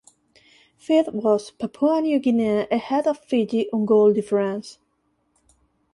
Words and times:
Fifth 0.77 1.13
was 1.13 1.51
Papua 1.51 2.01
New 2.01 2.17
Guinea 2.17 2.65
ahead 2.71 3.05
of 3.05 3.19
Fiji 3.19 3.69
on 3.71 3.85
goal 3.85 4.11
difference 4.11 4.79